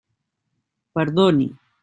[0.93, 1.47] Perdoni.